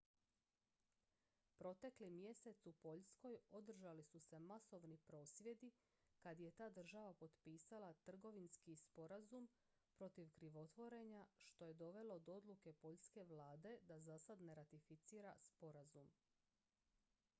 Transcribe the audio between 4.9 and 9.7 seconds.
prosvjedi kad je ta država potpisala trgovinski sporazum